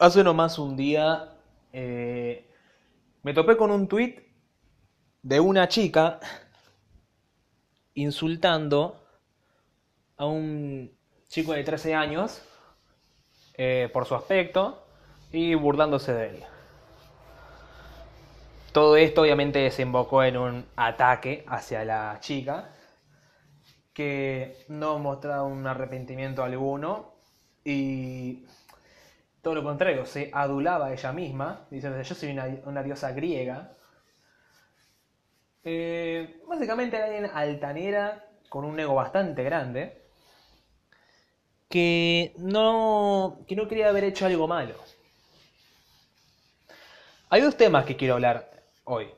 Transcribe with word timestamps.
Hace 0.00 0.24
nomás 0.24 0.58
un 0.58 0.78
día 0.78 1.28
eh, 1.74 2.48
me 3.22 3.34
topé 3.34 3.58
con 3.58 3.70
un 3.70 3.86
tweet 3.86 4.16
de 5.20 5.40
una 5.40 5.68
chica 5.68 6.18
insultando 7.92 8.98
a 10.16 10.24
un 10.24 10.90
chico 11.28 11.52
de 11.52 11.64
13 11.64 11.94
años 11.94 12.40
eh, 13.58 13.90
por 13.92 14.06
su 14.06 14.14
aspecto 14.14 14.86
y 15.32 15.54
burlándose 15.54 16.14
de 16.14 16.28
él. 16.30 16.44
Todo 18.72 18.96
esto 18.96 19.20
obviamente 19.20 19.58
desembocó 19.58 20.24
en 20.24 20.38
un 20.38 20.66
ataque 20.76 21.44
hacia 21.46 21.84
la 21.84 22.16
chica 22.20 22.70
que 23.92 24.64
no 24.68 24.98
mostraba 24.98 25.42
un 25.42 25.66
arrepentimiento 25.66 26.42
alguno 26.42 27.12
y 27.66 28.46
todo 29.42 29.54
lo 29.54 29.62
contrario, 29.62 30.04
se 30.06 30.30
adulaba 30.32 30.86
a 30.86 30.92
ella 30.92 31.12
misma, 31.12 31.66
diciendo 31.70 32.00
yo 32.00 32.14
soy 32.14 32.30
una, 32.30 32.82
diosa 32.82 33.12
griega. 33.12 33.72
Eh, 35.64 36.40
básicamente 36.46 36.96
alguien 36.96 37.26
altanera 37.32 38.24
con 38.48 38.64
un 38.64 38.78
ego 38.80 38.94
bastante 38.94 39.42
grande 39.42 40.02
que 41.68 42.32
no, 42.38 43.38
que 43.46 43.54
no 43.56 43.68
quería 43.68 43.88
haber 43.88 44.04
hecho 44.04 44.26
algo 44.26 44.48
malo. 44.48 44.74
Hay 47.30 47.42
dos 47.42 47.56
temas 47.56 47.84
que 47.84 47.96
quiero 47.96 48.14
hablar 48.14 48.50
hoy. 48.84 49.08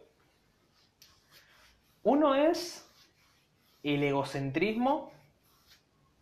Uno 2.02 2.34
es 2.34 2.86
el 3.82 4.02
egocentrismo 4.02 5.12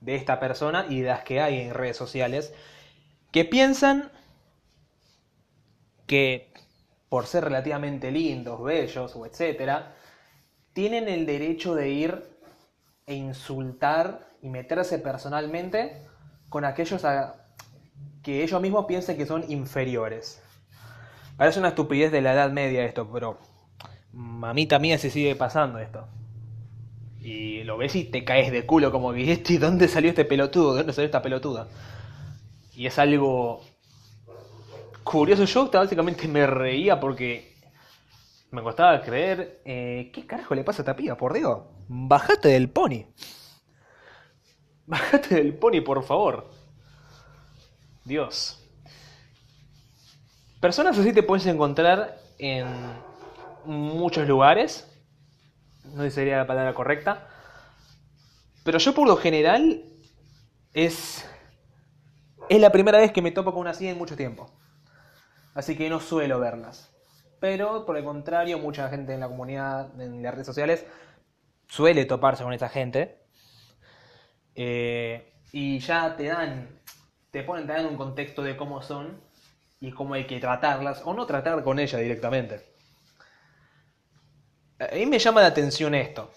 de 0.00 0.14
esta 0.14 0.38
persona 0.38 0.86
y 0.88 1.00
de 1.00 1.08
las 1.08 1.24
que 1.24 1.40
hay 1.40 1.60
en 1.62 1.74
redes 1.74 1.96
sociales 1.96 2.54
que 3.32 3.44
piensan 3.44 4.10
que 6.06 6.52
por 7.08 7.26
ser 7.26 7.44
relativamente 7.44 8.10
lindos, 8.10 8.62
bellos 8.62 9.14
o 9.16 9.26
etcétera, 9.26 9.94
tienen 10.72 11.08
el 11.08 11.26
derecho 11.26 11.74
de 11.74 11.90
ir 11.90 12.22
e 13.06 13.14
insultar 13.14 14.30
y 14.42 14.48
meterse 14.48 14.98
personalmente 14.98 16.06
con 16.48 16.64
aquellos 16.64 17.04
que 18.22 18.42
ellos 18.42 18.60
mismos 18.60 18.86
piensen 18.86 19.16
que 19.16 19.26
son 19.26 19.50
inferiores. 19.50 20.42
Parece 21.36 21.58
una 21.58 21.68
estupidez 21.68 22.12
de 22.12 22.20
la 22.20 22.34
Edad 22.34 22.50
Media 22.50 22.84
esto, 22.84 23.10
pero 23.12 23.38
mamita 24.12 24.78
mía 24.78 24.98
se 24.98 25.10
sigue 25.10 25.34
pasando 25.34 25.78
esto. 25.78 26.06
Y 27.20 27.64
lo 27.64 27.76
ves 27.76 27.96
y 27.96 28.04
te 28.04 28.24
caes 28.24 28.52
de 28.52 28.66
culo 28.66 28.92
como 28.92 29.12
que, 29.12 29.42
¿y 29.46 29.58
dónde 29.58 29.88
salió 29.88 30.10
este 30.10 30.24
pelotudo? 30.24 30.72
¿De 30.72 30.78
dónde 30.78 30.92
salió 30.92 31.06
esta 31.06 31.22
pelotuda? 31.22 31.68
Y 32.80 32.86
es 32.86 32.98
algo 32.98 33.60
curioso. 35.04 35.44
Yo 35.44 35.70
básicamente 35.70 36.26
me 36.26 36.46
reía 36.46 36.98
porque 36.98 37.54
me 38.50 38.62
costaba 38.62 39.02
creer. 39.02 39.60
Eh, 39.66 40.10
¿Qué 40.14 40.26
carajo 40.26 40.54
le 40.54 40.64
pasa 40.64 40.80
a 40.80 40.84
esta 40.84 40.96
piba? 40.96 41.14
Por 41.14 41.34
Dios. 41.34 41.58
Bajate 41.88 42.48
del 42.48 42.70
pony. 42.70 43.04
Bajate 44.86 45.34
del 45.34 45.58
pony, 45.58 45.82
por 45.84 46.02
favor. 46.02 46.50
Dios. 48.02 48.66
Personas 50.58 50.96
así 50.96 51.12
te 51.12 51.22
puedes 51.22 51.44
encontrar 51.44 52.18
en 52.38 52.66
muchos 53.66 54.26
lugares. 54.26 54.90
No 55.84 56.00
sé 56.04 56.08
si 56.08 56.14
sería 56.14 56.38
la 56.38 56.46
palabra 56.46 56.72
correcta. 56.72 57.28
Pero 58.64 58.78
yo 58.78 58.94
por 58.94 59.06
lo 59.06 59.18
general 59.18 59.84
es 60.72 61.29
es 62.50 62.60
la 62.60 62.72
primera 62.72 62.98
vez 62.98 63.12
que 63.12 63.22
me 63.22 63.30
topo 63.30 63.52
con 63.52 63.60
una 63.60 63.70
así 63.70 63.86
en 63.86 63.96
mucho 63.96 64.16
tiempo. 64.16 64.50
Así 65.54 65.76
que 65.76 65.88
no 65.88 66.00
suelo 66.00 66.40
verlas. 66.40 66.92
Pero 67.38 67.86
por 67.86 67.96
el 67.96 68.02
contrario, 68.02 68.58
mucha 68.58 68.88
gente 68.88 69.14
en 69.14 69.20
la 69.20 69.28
comunidad, 69.28 69.98
en 70.00 70.20
las 70.20 70.34
redes 70.34 70.48
sociales, 70.48 70.84
suele 71.68 72.04
toparse 72.06 72.42
con 72.42 72.52
esa 72.52 72.68
gente. 72.68 73.22
Eh, 74.56 75.32
y 75.52 75.78
ya 75.78 76.16
te 76.16 76.24
dan, 76.24 76.80
te 77.30 77.44
ponen, 77.44 77.68
te 77.68 77.72
dan 77.72 77.86
un 77.86 77.96
contexto 77.96 78.42
de 78.42 78.56
cómo 78.56 78.82
son 78.82 79.20
y 79.78 79.92
cómo 79.92 80.14
hay 80.14 80.26
que 80.26 80.40
tratarlas 80.40 81.02
o 81.04 81.14
no 81.14 81.26
tratar 81.26 81.62
con 81.62 81.78
ella 81.78 82.00
directamente. 82.00 82.66
A 84.80 84.92
mí 84.96 85.06
me 85.06 85.20
llama 85.20 85.40
la 85.40 85.46
atención 85.46 85.94
esto. 85.94 86.32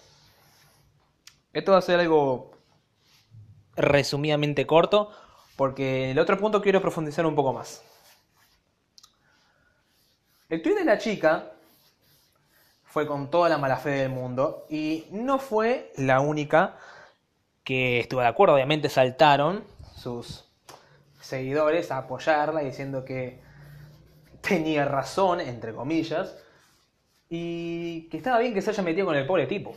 Esto 1.52 1.72
va 1.72 1.78
a 1.78 1.82
ser 1.82 1.98
algo 1.98 2.52
resumidamente 3.74 4.64
corto, 4.64 5.10
porque 5.56 6.10
el 6.10 6.18
otro 6.18 6.38
punto 6.38 6.60
quiero 6.60 6.80
profundizar 6.80 7.26
un 7.26 7.34
poco 7.34 7.52
más. 7.52 7.82
El 10.48 10.62
tweet 10.62 10.74
de 10.74 10.84
la 10.84 10.98
chica 10.98 11.52
fue 12.84 13.06
con 13.06 13.30
toda 13.30 13.48
la 13.48 13.58
mala 13.58 13.76
fe 13.76 13.90
del 13.90 14.10
mundo 14.10 14.66
y 14.68 15.06
no 15.10 15.38
fue 15.38 15.92
la 15.96 16.20
única 16.20 16.76
que 17.64 18.00
estuvo 18.00 18.20
de 18.20 18.28
acuerdo. 18.28 18.54
Obviamente 18.54 18.88
saltaron 18.88 19.64
sus 19.96 20.44
seguidores 21.20 21.90
a 21.90 21.98
apoyarla 21.98 22.60
diciendo 22.60 23.04
que 23.04 23.40
tenía 24.40 24.84
razón, 24.84 25.40
entre 25.40 25.72
comillas, 25.74 26.36
y 27.28 28.08
que 28.10 28.18
estaba 28.18 28.38
bien 28.38 28.54
que 28.54 28.62
se 28.62 28.70
haya 28.70 28.82
metido 28.82 29.06
con 29.06 29.16
el 29.16 29.26
pobre 29.26 29.46
tipo. 29.46 29.74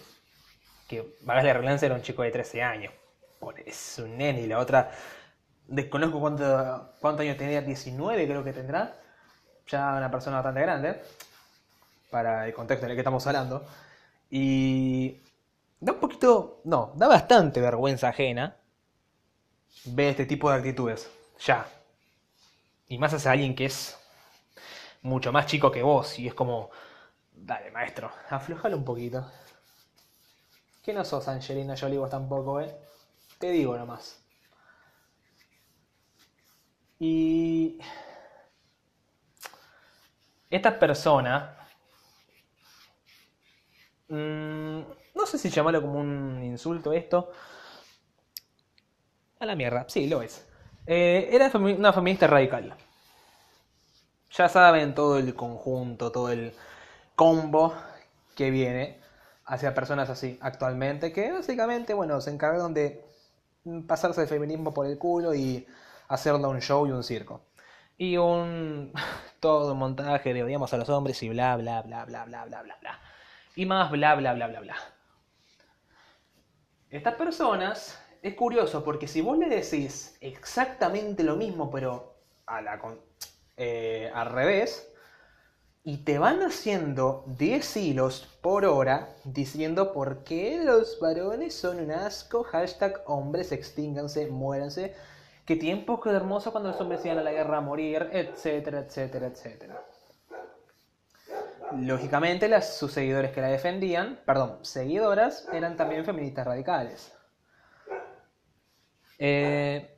Que, 0.88 1.16
vagas 1.22 1.44
la 1.44 1.54
redundancia, 1.54 1.86
era 1.86 1.96
un 1.96 2.02
chico 2.02 2.22
de 2.24 2.32
13 2.32 2.62
años. 2.62 2.94
Es 3.66 4.00
un 4.00 4.18
nene 4.18 4.42
y 4.42 4.48
la 4.48 4.60
otra 4.60 4.92
desconozco 5.68 6.20
cuánto, 6.20 6.94
cuántos 7.00 7.22
años 7.24 7.38
tenía, 7.38 7.62
19 7.62 8.28
creo 8.28 8.44
que 8.44 8.54
tendrá, 8.54 8.96
ya 9.68 9.94
una 9.96 10.10
persona 10.10 10.38
bastante 10.38 10.62
grande, 10.62 11.02
para 12.10 12.48
el 12.48 12.54
contexto 12.54 12.86
en 12.86 12.92
el 12.92 12.96
que 12.96 13.02
estamos 13.02 13.26
hablando, 13.28 13.66
y 14.30 15.22
da 15.80 15.94
un 15.94 16.00
poquito, 16.00 16.62
no, 16.64 16.94
da 16.96 17.08
bastante 17.08 17.62
vergüenza 17.62 18.10
ajena 18.10 18.56
ver 19.86 20.10
este 20.10 20.26
tipo 20.26 20.50
de 20.50 20.58
actitudes, 20.58 21.10
ya. 21.40 21.68
Y 22.88 22.98
más 22.98 23.14
hacia 23.14 23.32
alguien 23.32 23.56
que 23.56 23.66
es 23.66 23.98
mucho 25.02 25.32
más 25.32 25.46
chico 25.46 25.72
que 25.72 25.84
vos, 25.84 26.18
y 26.20 26.28
es 26.28 26.34
como, 26.34 26.70
dale 27.34 27.72
maestro, 27.72 28.12
aflojalo 28.30 28.78
un 28.78 28.86
poquito. 28.86 29.30
Que 30.82 30.94
no 30.94 31.04
sos 31.04 31.28
Angelina 31.28 31.76
Jolie 31.78 31.98
vos 31.98 32.10
tampoco, 32.10 32.62
eh. 32.62 32.74
Te 33.40 33.52
digo 33.52 33.78
nomás. 33.78 34.20
Y 37.00 37.80
esta 40.50 40.80
persona, 40.80 41.56
mm, 44.10 44.80
no 45.16 45.26
sé 45.26 45.38
si 45.38 45.50
llamarlo 45.50 45.82
como 45.82 46.00
un 46.00 46.42
insulto 46.44 46.94
esto, 46.94 47.32
a 49.40 49.46
la 49.46 49.56
mierda, 49.56 49.86
sí, 49.88 50.08
lo 50.08 50.22
es. 50.22 50.46
Eh, 50.88 51.30
era 51.32 51.52
una 51.54 51.94
feminista 51.94 52.28
radical. 52.28 52.74
Ya 54.32 54.50
saben 54.50 54.96
todo 54.96 55.18
el 55.18 55.36
conjunto, 55.36 56.12
todo 56.12 56.32
el 56.32 56.54
combo 57.16 57.74
que 58.36 58.52
viene 58.52 59.00
hacia 59.46 59.74
personas 59.74 60.10
así 60.10 60.38
actualmente, 60.42 61.12
que 61.12 61.32
básicamente, 61.32 61.94
bueno, 61.94 62.22
se 62.22 62.32
encargaron 62.32 62.74
de 62.74 63.06
pasarse 63.88 64.22
el 64.22 64.28
feminismo 64.28 64.74
por 64.74 64.86
el 64.86 64.98
culo 64.98 65.34
y 65.34 65.68
hacerla 66.08 66.48
un 66.48 66.62
show 66.62 66.88
y 66.88 66.92
un 66.92 67.04
circo. 67.04 67.42
Y 67.98 68.18
un. 68.18 68.94
todo 69.40 69.74
un 69.74 69.80
montaje 69.80 70.34
de 70.34 70.44
odiamos 70.44 70.74
a 70.74 70.78
los 70.78 70.90
hombres 70.90 71.22
y 71.24 71.30
bla, 71.30 71.56
bla, 71.58 71.82
bla, 71.82 72.06
bla, 72.06 72.26
bla, 72.26 72.46
bla, 72.46 72.64
bla, 72.64 72.78
bla. 72.82 73.00
Y 73.56 73.66
más 73.66 73.92
bla, 73.92 74.16
bla, 74.16 74.34
bla, 74.34 74.48
bla, 74.48 74.60
bla. 74.60 74.76
Estas 76.90 77.16
personas. 77.16 78.04
Es 78.24 78.34
curioso 78.34 78.84
porque 78.84 79.08
si 79.08 79.22
vos 79.22 79.38
le 79.38 79.48
decís 79.48 80.18
exactamente 80.22 81.24
lo 81.24 81.36
mismo, 81.36 81.70
pero 81.70 82.16
a 82.48 82.62
la, 82.62 82.82
eh, 83.56 84.12
al 84.14 84.32
revés, 84.32 84.92
y 85.88 86.00
te 86.00 86.20
van 86.20 86.42
haciendo 86.42 87.24
10 87.38 87.78
hilos 87.78 88.28
por 88.42 88.66
hora 88.66 89.16
diciendo 89.24 89.94
por 89.94 90.26
qué 90.26 90.60
los 90.62 91.00
varones 91.00 91.54
son 91.54 91.80
un 91.80 91.92
asco, 91.92 92.44
hashtag 92.44 93.02
hombres 93.06 93.54
extínganse, 93.54 94.28
muéranse, 94.28 94.94
qué 95.48 95.56
tiempos, 95.56 96.02
qué 96.04 96.10
hermoso 96.10 96.52
cuando 96.52 96.70
los 96.70 96.82
hombres 96.82 97.04
iban 97.06 97.20
a 97.20 97.24
la 97.24 97.32
guerra 97.32 97.58
a 97.58 97.62
morir, 97.62 98.10
etcétera, 98.12 98.80
etcétera, 98.80 99.28
etcétera. 99.28 99.82
Lógicamente, 101.80 102.50
las, 102.50 102.78
sus 102.78 102.92
seguidores 102.92 103.32
que 103.32 103.42
la 103.42 103.48
defendían, 103.48 104.20
perdón, 104.26 104.60
seguidoras, 104.62 105.48
eran 105.54 105.78
también 105.78 106.04
feministas 106.04 106.46
radicales. 106.46 107.14
Eh, 109.18 109.90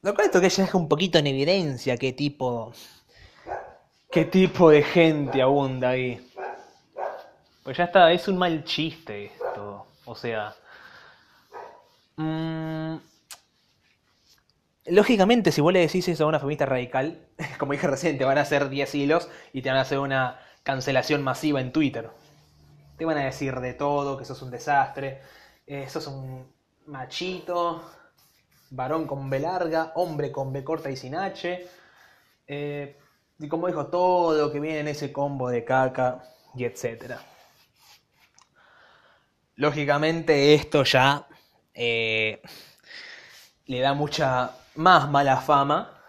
lo 0.00 0.14
cual 0.14 0.26
esto 0.26 0.40
que 0.40 0.48
ya 0.48 0.64
deja 0.64 0.78
un 0.78 0.88
poquito 0.88 1.18
en 1.18 1.26
evidencia 1.26 1.96
qué 1.98 2.12
tipo, 2.12 2.72
qué 4.10 4.24
tipo 4.24 4.70
de 4.70 4.82
gente 4.82 5.42
abunda 5.42 5.90
ahí. 5.90 6.30
Pues 7.62 7.76
ya 7.76 7.84
está, 7.84 8.10
es 8.10 8.26
un 8.26 8.38
mal 8.38 8.64
chiste 8.64 9.26
esto. 9.26 9.86
O 10.06 10.14
sea, 10.14 10.54
mmm, 12.16 12.96
Lógicamente, 14.86 15.50
si 15.50 15.62
vos 15.62 15.72
le 15.72 15.80
decís 15.80 16.06
eso 16.08 16.24
a 16.24 16.26
una 16.26 16.38
feminista 16.38 16.66
radical, 16.66 17.26
como 17.58 17.72
dije 17.72 17.86
recién, 17.86 18.18
te 18.18 18.24
van 18.24 18.38
a 18.38 18.42
hacer 18.42 18.68
10 18.68 18.94
hilos 18.94 19.28
y 19.52 19.62
te 19.62 19.70
van 19.70 19.78
a 19.78 19.82
hacer 19.82 19.98
una 19.98 20.38
cancelación 20.62 21.22
masiva 21.22 21.60
en 21.60 21.72
Twitter. 21.72 22.10
Te 22.98 23.04
van 23.04 23.16
a 23.18 23.24
decir 23.24 23.58
de 23.60 23.72
todo, 23.72 24.18
que 24.18 24.24
sos 24.24 24.42
un 24.42 24.50
desastre, 24.50 25.22
eh, 25.66 25.88
sos 25.88 26.06
un 26.06 26.46
machito, 26.86 27.82
varón 28.70 29.06
con 29.06 29.30
B 29.30 29.40
larga, 29.40 29.92
hombre 29.94 30.30
con 30.30 30.52
B 30.52 30.62
corta 30.62 30.90
y 30.90 30.96
sin 30.96 31.14
H. 31.14 31.66
Eh, 32.46 32.98
y 33.38 33.48
como 33.48 33.66
dijo, 33.66 33.86
todo 33.86 34.52
que 34.52 34.60
viene 34.60 34.80
en 34.80 34.88
ese 34.88 35.12
combo 35.12 35.48
de 35.48 35.64
caca 35.64 36.24
y 36.54 36.64
etcétera. 36.64 37.20
Lógicamente 39.56 40.54
esto 40.54 40.84
ya 40.84 41.26
eh, 41.72 42.42
le 43.66 43.80
da 43.80 43.94
mucha 43.94 44.52
más 44.76 45.10
mala 45.10 45.36
fama 45.38 46.02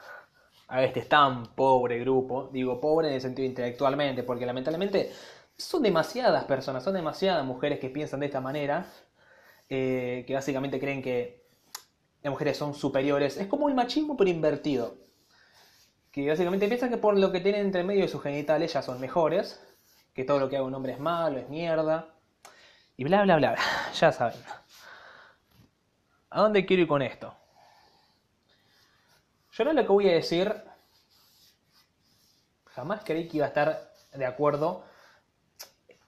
a 0.67 0.83
este 0.83 1.01
tan 1.01 1.47
pobre 1.55 1.99
grupo. 1.99 2.49
Digo 2.51 2.79
pobre 2.79 3.09
en 3.09 3.15
el 3.15 3.21
sentido 3.21 3.47
intelectualmente, 3.47 4.23
porque 4.23 4.45
lamentablemente 4.45 5.11
son 5.57 5.83
demasiadas 5.83 6.43
personas, 6.45 6.83
son 6.83 6.93
demasiadas 6.93 7.45
mujeres 7.45 7.79
que 7.79 7.89
piensan 7.89 8.19
de 8.19 8.25
esta 8.27 8.41
manera, 8.41 8.85
eh, 9.69 10.23
que 10.27 10.33
básicamente 10.33 10.79
creen 10.79 11.01
que 11.01 11.45
las 12.23 12.31
mujeres 12.31 12.57
son 12.57 12.73
superiores. 12.73 13.37
Es 13.37 13.47
como 13.47 13.69
el 13.69 13.75
machismo 13.75 14.17
pero 14.17 14.29
invertido. 14.29 14.95
Que 16.11 16.29
básicamente 16.29 16.67
piensan 16.67 16.89
que 16.89 16.97
por 16.97 17.17
lo 17.17 17.31
que 17.31 17.41
tienen 17.41 17.61
entre 17.61 17.83
medio 17.83 18.03
de 18.03 18.07
sus 18.07 18.23
genitales 18.23 18.73
ya 18.73 18.81
son 18.81 18.99
mejores, 18.99 19.61
que 20.13 20.23
todo 20.23 20.39
lo 20.39 20.49
que 20.49 20.55
haga 20.55 20.65
un 20.65 20.73
hombre 20.73 20.93
es 20.93 20.99
malo, 20.99 21.37
es 21.37 21.49
mierda, 21.49 22.15
y 22.97 23.03
bla 23.03 23.23
bla 23.23 23.37
bla. 23.37 23.55
Ya 23.99 24.11
saben. 24.11 24.39
¿A 26.29 26.41
dónde 26.41 26.65
quiero 26.65 26.83
ir 26.83 26.87
con 26.87 27.01
esto? 27.01 27.35
Yo 29.55 29.63
ahora 29.63 29.73
lo 29.73 29.87
que 29.87 29.93
voy 29.93 30.09
a 30.09 30.13
decir, 30.13 30.53
jamás 32.65 33.05
creí 33.05 33.29
que 33.29 33.37
iba 33.37 33.45
a 33.45 33.49
estar 33.49 33.89
de 34.11 34.25
acuerdo, 34.25 34.83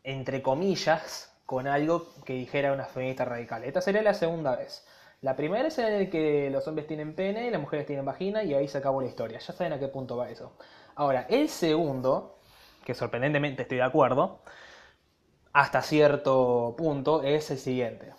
entre 0.03 0.41
comillas, 0.41 1.33
con 1.45 1.65
algo 1.65 2.13
que 2.25 2.33
dijera 2.33 2.73
una 2.73 2.83
feminista 2.83 3.23
radical. 3.23 3.63
Esta 3.63 3.79
sería 3.79 4.01
la 4.01 4.13
segunda 4.13 4.57
vez. 4.57 4.85
La 5.21 5.37
primera 5.37 5.69
es 5.69 5.77
en 5.77 5.93
el 5.93 6.09
que 6.09 6.49
los 6.49 6.67
hombres 6.67 6.87
tienen 6.87 7.15
pene 7.15 7.47
y 7.47 7.49
las 7.49 7.61
mujeres 7.61 7.85
tienen 7.85 8.03
vagina 8.03 8.43
y 8.43 8.53
ahí 8.53 8.67
se 8.67 8.79
acabó 8.79 8.99
la 8.99 9.07
historia. 9.07 9.39
Ya 9.39 9.53
saben 9.53 9.71
a 9.71 9.79
qué 9.79 9.87
punto 9.87 10.17
va 10.17 10.29
eso. 10.29 10.57
Ahora, 10.95 11.25
el 11.29 11.47
segundo, 11.47 12.39
que 12.83 12.93
sorprendentemente 12.93 13.61
estoy 13.61 13.77
de 13.77 13.83
acuerdo, 13.83 14.41
hasta 15.53 15.81
cierto 15.81 16.75
punto, 16.77 17.23
es 17.23 17.49
el 17.49 17.59
siguiente. 17.59 18.13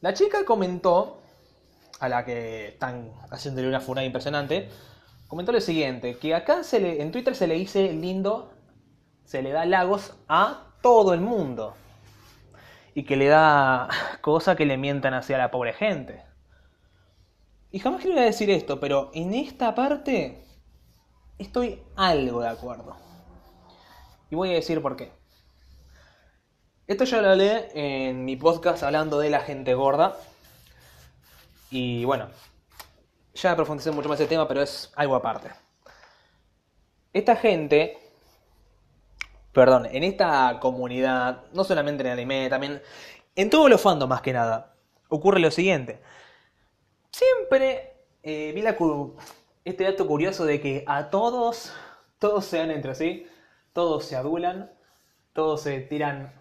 La 0.00 0.14
chica 0.14 0.44
comentó 0.44 1.19
a 2.00 2.08
la 2.08 2.24
que 2.24 2.68
están 2.68 3.12
haciéndole 3.30 3.68
una 3.68 3.80
funada 3.80 4.06
impresionante, 4.06 4.68
comentó 5.28 5.52
lo 5.52 5.60
siguiente, 5.60 6.18
que 6.18 6.34
acá 6.34 6.62
en 6.72 7.12
Twitter 7.12 7.36
se 7.36 7.46
le 7.46 7.54
dice 7.54 7.92
lindo, 7.92 8.52
se 9.24 9.42
le 9.42 9.52
da 9.52 9.66
lagos 9.66 10.14
a 10.26 10.74
todo 10.82 11.14
el 11.14 11.20
mundo. 11.20 11.74
Y 12.94 13.04
que 13.04 13.16
le 13.16 13.28
da 13.28 13.88
cosa 14.22 14.56
que 14.56 14.66
le 14.66 14.76
mientan 14.76 15.14
hacia 15.14 15.38
la 15.38 15.50
pobre 15.50 15.72
gente. 15.72 16.24
Y 17.70 17.78
jamás 17.78 18.02
quería 18.02 18.22
decir 18.22 18.50
esto, 18.50 18.80
pero 18.80 19.10
en 19.14 19.32
esta 19.34 19.74
parte 19.74 20.42
estoy 21.38 21.82
algo 21.94 22.40
de 22.40 22.48
acuerdo. 22.48 22.96
Y 24.30 24.34
voy 24.34 24.50
a 24.50 24.54
decir 24.54 24.82
por 24.82 24.96
qué. 24.96 25.12
Esto 26.88 27.04
ya 27.04 27.22
lo 27.22 27.30
hablé 27.30 27.68
en 27.74 28.24
mi 28.24 28.36
podcast 28.36 28.82
hablando 28.82 29.20
de 29.20 29.30
la 29.30 29.40
gente 29.40 29.74
gorda, 29.74 30.16
y 31.70 32.04
bueno, 32.04 32.28
ya 33.34 33.54
profundicé 33.56 33.90
mucho 33.90 34.08
más 34.08 34.20
el 34.20 34.28
tema, 34.28 34.46
pero 34.48 34.62
es 34.62 34.92
algo 34.96 35.14
aparte. 35.14 35.50
Esta 37.12 37.36
gente, 37.36 37.98
perdón, 39.52 39.86
en 39.86 40.04
esta 40.04 40.58
comunidad, 40.60 41.44
no 41.52 41.64
solamente 41.64 42.02
en 42.02 42.10
anime, 42.10 42.48
también 42.48 42.82
en 43.36 43.50
todos 43.50 43.70
los 43.70 43.80
fandoms 43.80 44.10
más 44.10 44.20
que 44.20 44.32
nada, 44.32 44.74
ocurre 45.08 45.40
lo 45.40 45.50
siguiente. 45.50 46.00
Siempre 47.10 47.94
eh, 48.22 48.52
vi 48.54 48.62
la, 48.62 48.76
este 49.64 49.84
dato 49.84 50.06
curioso 50.06 50.44
de 50.44 50.60
que 50.60 50.84
a 50.86 51.10
todos, 51.10 51.72
todos 52.18 52.44
se 52.44 52.58
dan 52.58 52.70
entre 52.70 52.94
sí, 52.94 53.26
todos 53.72 54.04
se 54.04 54.16
adulan, 54.16 54.70
todos 55.32 55.62
se 55.62 55.80
tiran 55.80 56.32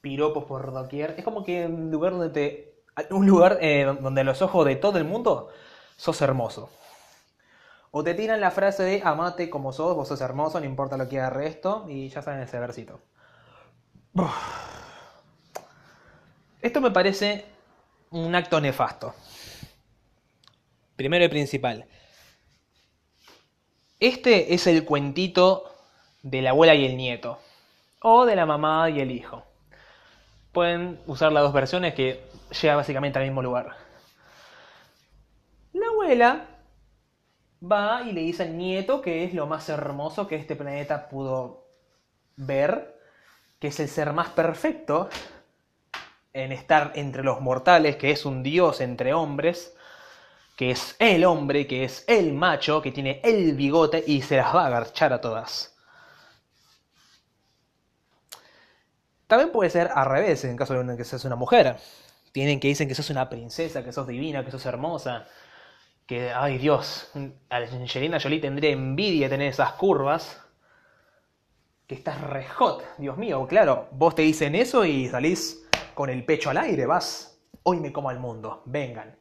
piropos 0.00 0.44
por 0.44 0.72
doquier. 0.72 1.14
Es 1.18 1.24
como 1.24 1.44
que 1.44 1.62
en 1.62 1.90
lugar 1.90 2.12
donde 2.12 2.30
te 2.30 2.67
un 3.10 3.26
lugar 3.26 3.58
eh, 3.60 3.96
donde 4.00 4.24
los 4.24 4.42
ojos 4.42 4.66
de 4.66 4.76
todo 4.76 4.98
el 4.98 5.04
mundo 5.04 5.50
sos 5.96 6.20
hermoso. 6.20 6.70
O 7.90 8.04
te 8.04 8.14
tiran 8.14 8.40
la 8.40 8.50
frase 8.50 8.82
de 8.82 9.02
amate 9.04 9.48
como 9.48 9.72
sos, 9.72 9.96
vos 9.96 10.08
sos 10.08 10.20
hermoso, 10.20 10.60
no 10.60 10.66
importa 10.66 10.96
lo 10.96 11.08
que 11.08 11.18
haga 11.18 11.30
resto, 11.30 11.86
y 11.88 12.08
ya 12.08 12.22
saben 12.22 12.40
ese 12.40 12.58
versito. 12.58 13.00
Esto 16.60 16.80
me 16.80 16.90
parece 16.90 17.46
un 18.10 18.34
acto 18.34 18.60
nefasto. 18.60 19.14
Primero 20.96 21.24
y 21.24 21.28
principal. 21.28 21.86
Este 24.00 24.54
es 24.54 24.66
el 24.66 24.84
cuentito 24.84 25.74
de 26.22 26.42
la 26.42 26.50
abuela 26.50 26.74
y 26.74 26.84
el 26.84 26.96
nieto. 26.96 27.38
O 28.02 28.26
de 28.26 28.36
la 28.36 28.46
mamá 28.46 28.90
y 28.90 29.00
el 29.00 29.10
hijo. 29.10 29.44
Pueden 30.52 31.00
usar 31.06 31.32
las 31.32 31.42
dos 31.42 31.52
versiones 31.52 31.94
que 31.94 32.27
llega 32.50 32.76
básicamente 32.76 33.18
al 33.18 33.24
mismo 33.24 33.42
lugar. 33.42 33.74
La 35.72 35.86
abuela 35.86 36.46
va 37.62 38.02
y 38.02 38.12
le 38.12 38.22
dice 38.22 38.44
al 38.44 38.56
nieto 38.56 39.00
que 39.02 39.24
es 39.24 39.34
lo 39.34 39.46
más 39.46 39.68
hermoso 39.68 40.26
que 40.26 40.36
este 40.36 40.56
planeta 40.56 41.08
pudo 41.08 41.66
ver, 42.36 42.98
que 43.58 43.68
es 43.68 43.80
el 43.80 43.88
ser 43.88 44.12
más 44.12 44.28
perfecto 44.30 45.08
en 46.32 46.52
estar 46.52 46.92
entre 46.94 47.24
los 47.24 47.40
mortales, 47.40 47.96
que 47.96 48.10
es 48.10 48.24
un 48.24 48.42
dios 48.42 48.80
entre 48.80 49.12
hombres, 49.12 49.74
que 50.56 50.70
es 50.70 50.96
el 50.98 51.24
hombre, 51.24 51.66
que 51.66 51.84
es 51.84 52.04
el 52.08 52.32
macho, 52.32 52.82
que 52.82 52.92
tiene 52.92 53.20
el 53.24 53.54
bigote 53.54 54.02
y 54.06 54.22
se 54.22 54.36
las 54.36 54.54
va 54.54 54.64
a 54.64 54.66
agarchar 54.66 55.12
a 55.12 55.20
todas. 55.20 55.74
También 59.26 59.52
puede 59.52 59.70
ser 59.70 59.90
al 59.94 60.06
revés, 60.06 60.44
en 60.44 60.56
caso 60.56 60.82
de 60.82 60.96
que 60.96 61.04
seas 61.04 61.24
una 61.24 61.36
mujer. 61.36 61.76
Tienen 62.38 62.60
que 62.60 62.68
dicen 62.68 62.86
que 62.86 62.94
sos 62.94 63.10
una 63.10 63.28
princesa, 63.28 63.82
que 63.82 63.90
sos 63.90 64.06
divina, 64.06 64.44
que 64.44 64.52
sos 64.52 64.64
hermosa. 64.64 65.26
Que, 66.06 66.30
ay 66.30 66.58
Dios, 66.58 67.10
Angelina 67.50 68.20
Jolie 68.20 68.38
tendría 68.38 68.70
envidia 68.70 69.26
de 69.26 69.30
tener 69.30 69.48
esas 69.48 69.72
curvas. 69.72 70.40
Que 71.88 71.96
estás 71.96 72.20
re 72.20 72.44
hot, 72.44 72.84
Dios 72.96 73.16
mío, 73.16 73.44
claro. 73.48 73.88
Vos 73.90 74.14
te 74.14 74.22
dicen 74.22 74.54
eso 74.54 74.84
y 74.84 75.08
salís 75.08 75.66
con 75.94 76.10
el 76.10 76.24
pecho 76.24 76.50
al 76.50 76.58
aire, 76.58 76.86
vas. 76.86 77.40
Hoy 77.64 77.80
me 77.80 77.92
como 77.92 78.08
al 78.08 78.20
mundo, 78.20 78.62
vengan. 78.66 79.18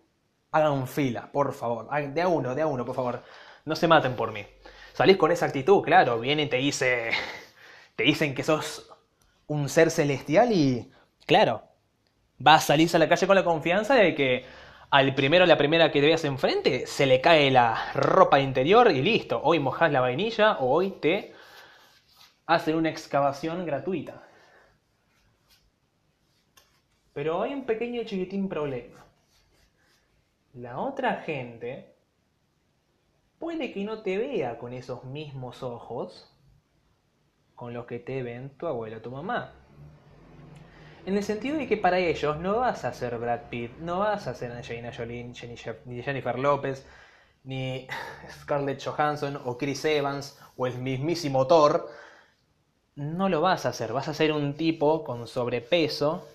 Hagan 0.51 0.87
fila, 0.87 1.31
por 1.31 1.53
favor. 1.53 1.89
De 2.13 2.21
a 2.21 2.27
uno, 2.27 2.53
de 2.53 2.61
a 2.61 2.67
uno, 2.67 2.85
por 2.85 2.93
favor. 2.93 3.23
No 3.65 3.75
se 3.75 3.87
maten 3.87 4.15
por 4.15 4.31
mí. 4.31 4.45
Salís 4.93 5.17
con 5.17 5.31
esa 5.31 5.47
actitud, 5.47 5.81
claro. 5.81 6.19
Viene 6.19 6.43
y 6.43 6.49
te 6.49 6.57
dice. 6.57 7.09
Te 7.95 8.03
dicen 8.03 8.35
que 8.35 8.43
sos 8.43 8.91
un 9.47 9.69
ser 9.69 9.89
celestial 9.89 10.51
y, 10.51 10.91
claro, 11.25 11.66
vas 12.37 12.63
a 12.63 12.67
salir 12.67 12.89
a 12.95 12.99
la 12.99 13.09
calle 13.09 13.27
con 13.27 13.35
la 13.35 13.43
confianza 13.43 13.95
de 13.95 14.15
que 14.15 14.45
al 14.89 15.13
primero 15.15 15.45
la 15.45 15.57
primera 15.57 15.91
que 15.91 15.99
te 15.99 16.07
veas 16.07 16.23
enfrente 16.23 16.87
se 16.87 17.05
le 17.05 17.19
cae 17.19 17.51
la 17.51 17.91
ropa 17.93 18.39
interior 18.39 18.91
y 18.91 19.01
listo. 19.01 19.41
Hoy 19.43 19.59
mojas 19.59 19.91
la 19.91 20.01
vainilla 20.01 20.57
o 20.59 20.69
hoy 20.69 20.91
te 20.91 21.33
hacen 22.45 22.75
una 22.75 22.89
excavación 22.89 23.65
gratuita. 23.65 24.23
Pero 27.13 27.41
hay 27.41 27.53
un 27.53 27.65
pequeño 27.65 28.03
chiquitín 28.03 28.47
problema. 28.47 29.05
La 30.53 30.79
otra 30.79 31.17
gente 31.17 31.95
puede 33.39 33.71
que 33.73 33.83
no 33.83 34.01
te 34.01 34.17
vea 34.17 34.57
con 34.57 34.73
esos 34.73 35.03
mismos 35.03 35.63
ojos 35.63 36.33
con 37.55 37.73
los 37.73 37.85
que 37.85 37.99
te 37.99 38.23
ven 38.23 38.55
tu 38.57 38.67
abuelo 38.67 38.97
o 38.97 39.01
tu 39.01 39.11
mamá. 39.11 39.66
En 41.05 41.15
el 41.15 41.23
sentido 41.23 41.57
de 41.57 41.67
que 41.67 41.77
para 41.77 41.99
ellos 41.99 42.37
no 42.37 42.57
vas 42.57 42.83
a 42.83 42.93
ser 42.93 43.17
Brad 43.17 43.43
Pitt, 43.49 43.77
no 43.79 43.99
vas 43.99 44.27
a 44.27 44.33
ser 44.33 44.51
Angelina 44.51 44.91
Jolie, 44.95 45.31
ni 45.85 46.01
Jennifer 46.01 46.37
López, 46.37 46.85
ni 47.43 47.87
Scarlett 48.41 48.83
Johansson 48.83 49.39
o 49.45 49.57
Chris 49.57 49.85
Evans 49.85 50.37
o 50.57 50.67
el 50.67 50.77
mismísimo 50.77 51.47
Thor. 51.47 51.89
No 52.95 53.29
lo 53.29 53.41
vas 53.41 53.65
a 53.65 53.69
hacer, 53.69 53.93
vas 53.93 54.07
a 54.07 54.13
ser 54.13 54.33
un 54.33 54.55
tipo 54.55 55.03
con 55.03 55.27
sobrepeso, 55.27 56.27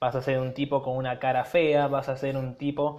vas 0.00 0.14
a 0.14 0.22
ser 0.22 0.40
un 0.40 0.54
tipo 0.54 0.82
con 0.82 0.96
una 0.96 1.18
cara 1.18 1.44
fea, 1.44 1.86
vas 1.88 2.08
a 2.08 2.16
ser 2.16 2.36
un 2.36 2.56
tipo 2.56 2.98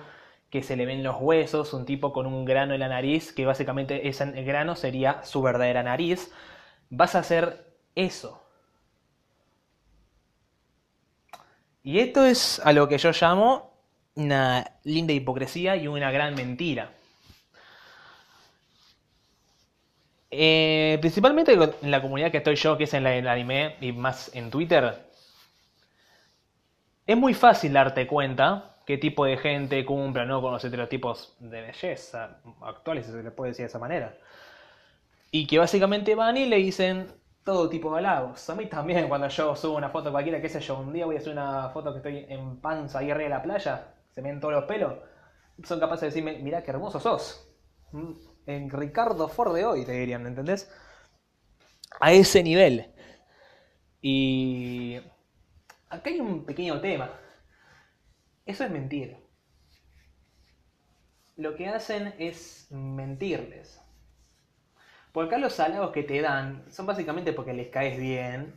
que 0.49 0.63
se 0.63 0.75
le 0.75 0.85
ven 0.85 1.03
los 1.03 1.17
huesos, 1.19 1.73
un 1.73 1.85
tipo 1.85 2.11
con 2.11 2.25
un 2.25 2.45
grano 2.45 2.73
en 2.73 2.79
la 2.79 2.87
nariz, 2.87 3.31
que 3.33 3.45
básicamente 3.45 4.07
ese 4.07 4.25
grano 4.43 4.75
sería 4.75 5.23
su 5.23 5.41
verdadera 5.41 5.83
nariz. 5.83 6.31
Vas 6.89 7.15
a 7.15 7.19
hacer 7.19 7.75
eso. 7.95 8.48
Y 11.89 12.01
esto 12.01 12.23
es 12.23 12.61
a 12.63 12.71
lo 12.71 12.87
que 12.87 12.99
yo 12.99 13.09
llamo 13.19 13.73
una 14.13 14.73
linda 14.83 15.11
hipocresía 15.11 15.75
y 15.75 15.87
una 15.87 16.11
gran 16.11 16.35
mentira. 16.35 16.91
Eh, 20.29 20.99
principalmente 21.01 21.53
en 21.53 21.89
la 21.89 21.99
comunidad 21.99 22.29
que 22.29 22.37
estoy 22.37 22.57
yo, 22.57 22.77
que 22.77 22.83
es 22.83 22.93
en 22.93 23.03
la 23.03 23.09
del 23.09 23.27
anime 23.27 23.77
y 23.81 23.91
más 23.91 24.29
en 24.35 24.51
Twitter, 24.51 25.03
es 27.07 27.17
muy 27.17 27.33
fácil 27.33 27.73
darte 27.73 28.05
cuenta 28.05 28.75
qué 28.85 28.99
tipo 28.99 29.25
de 29.25 29.37
gente 29.37 29.83
cumple 29.83 30.21
o 30.21 30.25
no 30.27 30.43
con 30.43 30.53
los 30.53 30.63
estereotipos 30.63 31.37
de 31.39 31.61
belleza 31.61 32.37
actuales, 32.61 33.07
si 33.07 33.13
se 33.13 33.23
le 33.23 33.31
puede 33.31 33.49
decir 33.49 33.63
de 33.63 33.69
esa 33.69 33.79
manera. 33.79 34.15
Y 35.31 35.47
que 35.47 35.57
básicamente 35.57 36.13
van 36.13 36.37
y 36.37 36.45
le 36.45 36.57
dicen 36.57 37.18
todo 37.49 37.67
tipo 37.67 37.91
de 37.91 37.97
halagos. 37.97 38.47
A 38.51 38.53
mí 38.53 38.67
también, 38.67 39.09
cuando 39.09 39.27
yo 39.27 39.55
subo 39.55 39.75
una 39.75 39.89
foto 39.89 40.11
cualquiera, 40.11 40.39
qué 40.39 40.47
sé 40.47 40.59
yo, 40.59 40.77
un 40.77 40.93
día 40.93 41.07
voy 41.07 41.15
a 41.15 41.17
hacer 41.17 41.33
una 41.33 41.69
foto 41.69 41.91
que 41.91 41.97
estoy 41.97 42.31
en 42.31 42.61
panza 42.61 42.99
ahí 42.99 43.09
arriba 43.09 43.23
de 43.23 43.35
la 43.37 43.41
playa, 43.41 43.95
se 44.13 44.21
me 44.21 44.29
ven 44.29 44.39
todos 44.39 44.53
los 44.53 44.65
pelos, 44.65 44.93
son 45.63 45.79
capaces 45.79 46.01
de 46.01 46.07
decirme, 46.09 46.43
mirá 46.43 46.61
qué 46.61 46.69
hermoso 46.69 46.99
sos. 46.99 47.51
Mm, 47.91 48.11
en 48.45 48.69
Ricardo 48.69 49.27
Ford 49.27 49.55
de 49.55 49.65
hoy, 49.65 49.83
te 49.83 49.93
dirían, 49.93 50.27
¿entendés? 50.27 50.71
A 51.99 52.11
ese 52.11 52.43
nivel. 52.43 52.93
Y 53.99 55.01
acá 55.89 56.11
hay 56.11 56.19
un 56.19 56.45
pequeño 56.45 56.79
tema. 56.81 57.09
Eso 58.45 58.63
es 58.63 58.69
mentir. 58.69 59.17
Lo 61.35 61.55
que 61.55 61.67
hacen 61.67 62.13
es 62.19 62.67
mentirles. 62.69 63.81
Porque 65.11 65.27
acá 65.27 65.37
los 65.37 65.59
halagos 65.59 65.91
que 65.91 66.03
te 66.03 66.21
dan 66.21 66.63
son 66.71 66.85
básicamente 66.85 67.33
porque 67.33 67.53
les 67.53 67.69
caes 67.69 67.97
bien, 67.97 68.53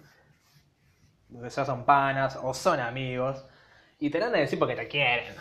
porque 1.33 1.49
ya 1.49 1.65
son 1.65 1.85
panas 1.85 2.39
o 2.43 2.53
son 2.53 2.81
amigos, 2.81 3.45
y 3.99 4.11
te 4.11 4.19
dan 4.19 4.35
a 4.35 4.39
decir 4.39 4.59
porque 4.59 4.77
te 4.77 4.89
quieren. 4.89 5.35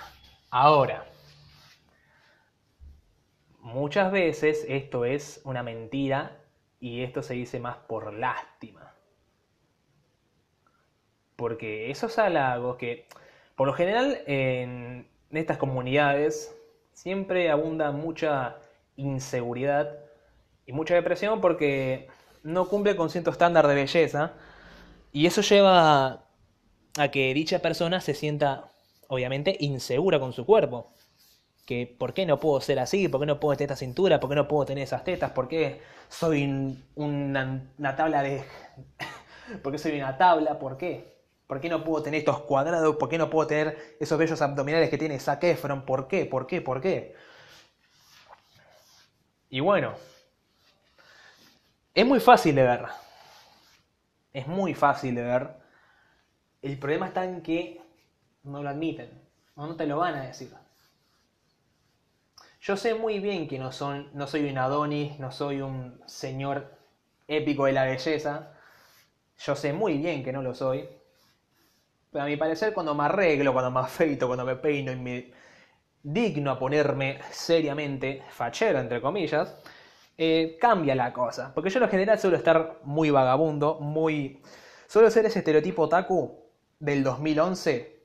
Ahora, 0.50 1.06
muchas 3.60 4.12
veces 4.12 4.66
esto 4.68 5.06
es 5.06 5.42
una 5.44 5.64
mentira 5.64 6.38
y 6.80 7.04
esto 7.04 7.22
se 7.24 7.34
dice 7.34 7.60
más 7.60 7.78
por 7.78 8.14
lástima. 8.14 8.94
Porque 11.36 11.90
esos 11.92 12.18
halagos 12.20 12.78
que 12.78 13.08
por 13.62 13.68
lo 13.68 13.74
general, 13.74 14.24
en 14.26 15.08
estas 15.30 15.58
comunidades 15.58 16.52
siempre 16.94 17.52
abunda 17.52 17.92
mucha 17.92 18.58
inseguridad 18.96 20.00
y 20.66 20.74
mucha 20.74 20.96
depresión 20.96 21.42
porque 21.42 22.08
no 22.44 22.68
cumple 22.68 22.96
con 22.96 23.10
cierto 23.10 23.32
estándar 23.32 23.68
de 23.68 23.76
belleza 23.76 24.34
y 25.12 25.26
eso 25.26 25.42
lleva 25.42 26.24
a 26.98 27.08
que 27.12 27.34
dicha 27.34 27.60
persona 27.60 28.02
se 28.02 28.14
sienta 28.14 28.72
obviamente 29.08 29.58
insegura 29.60 30.20
con 30.20 30.34
su 30.34 30.46
cuerpo. 30.46 30.94
Que 31.66 31.86
por 31.86 32.14
qué 32.14 32.26
no 32.26 32.40
puedo 32.40 32.60
ser 32.62 32.80
así, 32.80 33.08
por 33.08 33.20
qué 33.20 33.26
no 33.28 33.40
puedo 33.40 33.56
tener 33.56 33.72
esta 33.72 33.86
cintura, 33.86 34.20
por 34.20 34.30
qué 34.30 34.36
no 34.36 34.48
puedo 34.48 34.66
tener 34.66 34.84
esas 34.84 35.04
tetas, 35.04 35.32
por 35.32 35.48
qué 35.48 35.82
soy 36.10 36.78
una, 36.96 37.72
una 37.78 37.96
tabla 37.96 38.24
de... 38.24 38.44
¿Por 39.64 39.72
qué 39.72 39.78
soy 39.78 39.98
una 39.98 40.18
tabla? 40.18 40.58
¿Por 40.60 40.78
qué? 40.78 41.18
¿Por 41.46 41.60
qué 41.60 41.70
no 41.70 41.84
puedo 41.84 42.02
tener 42.04 42.20
estos 42.20 42.40
cuadrados? 42.42 42.96
¿Por 42.96 43.10
qué 43.10 43.18
no 43.18 43.30
puedo 43.30 43.48
tener 43.48 43.98
esos 44.00 44.18
bellos 44.18 44.42
abdominales 44.42 44.90
que 44.90 44.98
tiene 44.98 45.20
Zac 45.20 45.44
Efron? 45.44 45.86
¿Por 45.86 46.08
qué? 46.08 46.26
¿Por 46.26 46.48
qué? 46.48 46.62
¿Por 46.62 46.80
qué? 46.82 47.16
Y 49.50 49.60
bueno, 49.60 49.96
es 51.94 52.06
muy 52.06 52.20
fácil 52.20 52.56
de 52.56 52.64
ver. 52.64 52.86
Es 54.34 54.48
muy 54.48 54.74
fácil 54.74 55.16
de 55.16 55.24
ver. 55.24 55.50
El 56.62 56.78
problema 56.80 57.08
está 57.08 57.26
en 57.26 57.42
que 57.42 57.82
no 58.44 58.64
lo 58.64 58.70
admiten. 58.70 59.10
No 59.56 59.76
te 59.76 59.86
lo 59.86 59.98
van 59.98 60.16
a 60.16 60.24
decir. 60.24 60.54
Yo 62.62 62.78
sé 62.78 62.94
muy 62.94 63.20
bien 63.20 63.48
que 63.48 63.58
no, 63.58 63.72
son, 63.72 64.10
no 64.14 64.28
soy 64.28 64.50
un 64.50 64.58
Adonis, 64.58 65.20
no 65.20 65.32
soy 65.32 65.62
un 65.62 66.00
señor 66.06 66.78
épico 67.28 67.66
de 67.66 67.74
la 67.74 67.86
belleza. 67.86 68.54
Yo 69.40 69.56
sé 69.56 69.74
muy 69.74 69.98
bien 69.98 70.24
que 70.24 70.32
no 70.32 70.42
lo 70.42 70.54
soy. 70.54 70.88
Pero 72.12 72.24
a 72.24 72.28
mi 72.28 72.38
parecer, 72.38 72.74
cuando 72.74 72.94
me 72.94 73.06
arreglo, 73.06 73.54
cuando 73.54 73.72
me 73.72 73.80
afeito, 73.80 74.28
cuando 74.28 74.46
me 74.46 74.56
peino 74.56 74.92
y 74.92 74.96
me 74.96 75.34
digno 76.04 76.52
a 76.52 76.60
ponerme 76.60 77.20
seriamente 77.32 78.24
fachero, 78.30 78.80
entre 78.80 79.02
comillas, 79.02 79.56
eh, 80.24 80.60
cambia 80.62 80.94
la 80.94 81.14
cosa. 81.14 81.52
Porque 81.52 81.72
yo 81.72 81.80
en 81.82 81.90
general 81.90 82.20
suelo 82.20 82.38
estar 82.38 82.78
muy 82.84 83.10
vagabundo, 83.10 83.80
muy... 83.80 84.44
Suelo 84.88 85.10
ser 85.10 85.26
ese 85.26 85.40
estereotipo 85.40 85.82
otaku 85.82 86.46
del 86.78 87.04
2011, 87.04 88.04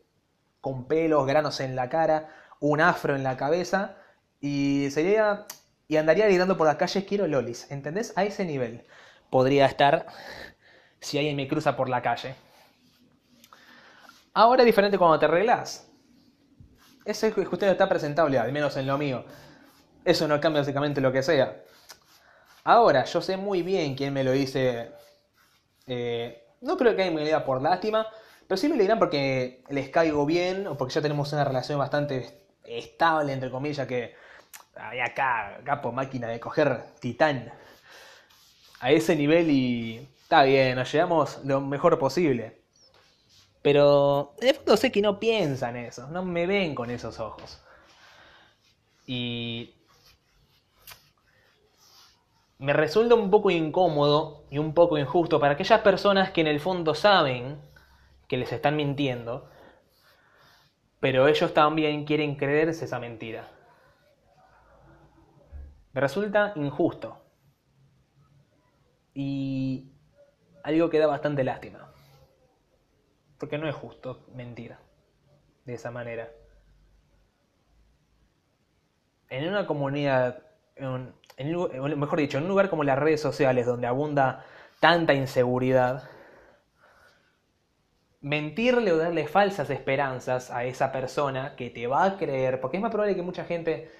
con 0.62 0.88
pelos, 0.88 1.26
granos 1.26 1.60
en 1.60 1.76
la 1.76 1.90
cara, 1.90 2.30
un 2.58 2.80
afro 2.80 3.14
en 3.14 3.22
la 3.22 3.36
cabeza, 3.36 3.98
y 4.40 4.88
sería... 4.92 5.44
Y 5.88 5.98
andaría 5.98 6.24
gritando 6.24 6.56
por 6.56 6.66
las 6.66 6.76
calles, 6.76 7.04
quiero 7.04 7.26
lolis, 7.26 7.70
¿entendés? 7.70 8.14
A 8.16 8.24
ese 8.24 8.46
nivel 8.46 8.86
podría 9.28 9.66
estar 9.66 10.06
si 10.98 11.18
alguien 11.18 11.36
me 11.36 11.46
cruza 11.46 11.76
por 11.76 11.90
la 11.90 12.00
calle. 12.00 12.34
Ahora 14.32 14.62
es 14.62 14.66
diferente 14.66 14.96
cuando 14.96 15.18
te 15.18 15.26
arreglas. 15.26 15.86
Ese 17.04 17.28
es 17.28 17.36
usted 17.36 17.68
está 17.68 17.90
presentable, 17.90 18.38
al 18.38 18.52
menos 18.52 18.74
en 18.78 18.86
lo 18.86 18.96
mío. 18.96 19.26
Eso 20.02 20.26
no 20.26 20.40
cambia 20.40 20.62
básicamente 20.62 21.02
lo 21.02 21.12
que 21.12 21.22
sea. 21.22 21.62
Ahora, 22.66 23.04
yo 23.04 23.22
sé 23.22 23.36
muy 23.36 23.62
bien 23.62 23.94
quién 23.94 24.12
me 24.12 24.24
lo 24.24 24.32
dice. 24.32 24.90
Eh, 25.86 26.44
no 26.62 26.76
creo 26.76 26.96
que 26.96 27.02
alguien 27.02 27.14
me 27.14 27.20
lo 27.20 27.26
diga 27.26 27.44
por 27.44 27.62
lástima, 27.62 28.08
pero 28.48 28.56
sí 28.56 28.68
me 28.68 28.74
lo 28.74 28.82
dirán 28.82 28.98
porque 28.98 29.62
les 29.68 29.88
caigo 29.88 30.26
bien 30.26 30.66
o 30.66 30.76
porque 30.76 30.94
ya 30.94 31.00
tenemos 31.00 31.32
una 31.32 31.44
relación 31.44 31.78
bastante 31.78 32.48
estable, 32.64 33.32
entre 33.32 33.52
comillas, 33.52 33.86
que 33.86 34.16
hay 34.74 34.98
acá, 34.98 35.60
capo, 35.64 35.92
máquina 35.92 36.26
de 36.26 36.40
coger 36.40 36.82
titán 36.98 37.52
a 38.80 38.90
ese 38.90 39.14
nivel 39.14 39.48
y 39.48 40.08
está 40.22 40.42
bien, 40.42 40.74
nos 40.74 40.90
llevamos 40.90 41.38
lo 41.44 41.60
mejor 41.60 41.96
posible. 42.00 42.62
Pero 43.62 44.34
de 44.40 44.54
fondo 44.54 44.76
sé 44.76 44.90
que 44.90 45.02
no 45.02 45.20
piensan 45.20 45.76
eso, 45.76 46.08
no 46.08 46.24
me 46.24 46.48
ven 46.48 46.74
con 46.74 46.90
esos 46.90 47.20
ojos. 47.20 47.60
Y 49.06 49.72
me 52.58 52.72
resulta 52.72 53.14
un 53.14 53.30
poco 53.30 53.50
incómodo 53.50 54.46
y 54.50 54.58
un 54.58 54.72
poco 54.72 54.96
injusto 54.98 55.38
para 55.40 55.54
aquellas 55.54 55.80
personas 55.80 56.30
que 56.30 56.40
en 56.40 56.46
el 56.46 56.60
fondo 56.60 56.94
saben 56.94 57.60
que 58.28 58.36
les 58.36 58.50
están 58.52 58.76
mintiendo, 58.76 59.50
pero 61.00 61.28
ellos 61.28 61.52
también 61.52 62.04
quieren 62.04 62.36
creerse 62.36 62.86
esa 62.86 62.98
mentira. 62.98 63.48
Me 65.92 66.00
resulta 66.00 66.52
injusto. 66.56 67.22
Y 69.14 69.92
algo 70.62 70.90
que 70.90 70.98
da 70.98 71.06
bastante 71.06 71.44
lástima. 71.44 71.90
Porque 73.38 73.58
no 73.58 73.68
es 73.68 73.74
justo 73.74 74.26
mentir 74.34 74.76
de 75.64 75.74
esa 75.74 75.90
manera. 75.90 76.30
En 79.28 79.48
una 79.48 79.66
comunidad, 79.66 80.45
en, 80.76 81.98
mejor 81.98 82.18
dicho, 82.18 82.38
en 82.38 82.44
un 82.44 82.48
lugar 82.48 82.70
como 82.70 82.84
las 82.84 82.98
redes 82.98 83.20
sociales 83.20 83.66
donde 83.66 83.86
abunda 83.86 84.44
tanta 84.80 85.14
inseguridad, 85.14 86.08
mentirle 88.20 88.92
o 88.92 88.96
darle 88.96 89.26
falsas 89.26 89.70
esperanzas 89.70 90.50
a 90.50 90.64
esa 90.64 90.92
persona 90.92 91.56
que 91.56 91.70
te 91.70 91.86
va 91.86 92.04
a 92.04 92.16
creer, 92.16 92.60
porque 92.60 92.76
es 92.76 92.82
más 92.82 92.90
probable 92.90 93.16
que 93.16 93.22
mucha 93.22 93.44
gente, 93.44 93.90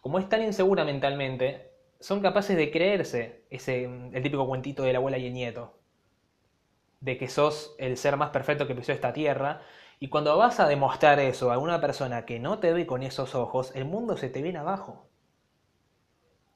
como 0.00 0.18
es 0.18 0.28
tan 0.28 0.42
insegura 0.42 0.84
mentalmente, 0.84 1.70
son 2.00 2.20
capaces 2.20 2.56
de 2.56 2.70
creerse 2.70 3.44
ese, 3.50 3.84
el 3.84 4.22
típico 4.22 4.46
cuentito 4.46 4.82
de 4.82 4.92
la 4.92 4.98
abuela 4.98 5.18
y 5.18 5.26
el 5.26 5.32
nieto 5.32 5.84
de 7.04 7.18
que 7.18 7.28
sos 7.28 7.74
el 7.78 7.98
ser 7.98 8.16
más 8.16 8.30
perfecto 8.30 8.66
que 8.66 8.74
pisó 8.74 8.92
esta 8.92 9.12
tierra. 9.12 9.60
Y 10.00 10.08
cuando 10.08 10.36
vas 10.38 10.58
a 10.58 10.66
demostrar 10.66 11.20
eso 11.20 11.52
a 11.52 11.58
una 11.58 11.80
persona 11.80 12.24
que 12.24 12.38
no 12.40 12.58
te 12.60 12.72
ve 12.72 12.86
con 12.86 13.02
esos 13.02 13.34
ojos, 13.34 13.72
el 13.74 13.84
mundo 13.84 14.16
se 14.16 14.30
te 14.30 14.40
viene 14.40 14.58
abajo. 14.58 15.06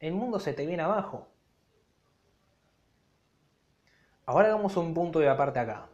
El 0.00 0.14
mundo 0.14 0.38
se 0.38 0.52
te 0.52 0.66
viene 0.66 0.82
abajo. 0.82 1.28
Ahora 4.26 4.48
hagamos 4.48 4.76
un 4.76 4.94
punto 4.94 5.18
de 5.18 5.28
aparte 5.28 5.58
acá. 5.58 5.88